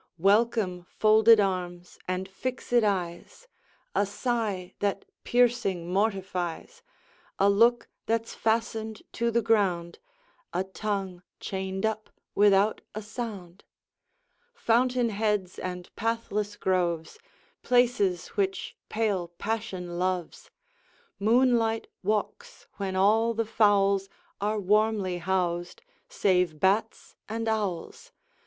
[0.17, 3.47] Welcome, folded arms, and fixèd eyes,
[3.93, 6.81] A sigh that piercing mortifies,
[7.37, 9.99] A look that's fastened to the ground,
[10.53, 13.63] A tongue chained up without a sound!
[14.55, 17.19] Fountain heads, and pathless groves,
[17.61, 20.49] Places which pale passion loves!
[21.19, 24.09] Moonlight walks when all the fowls
[24.41, 28.11] Are warmly housed, save bats and owls!